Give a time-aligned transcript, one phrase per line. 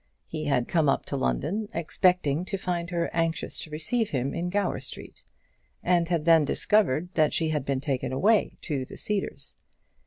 [0.31, 4.49] He had come up to London, expecting to find her anxious to receive him in
[4.49, 5.23] Gower Street,
[5.83, 9.53] and had then discovered that she had been taken away to the Cedars.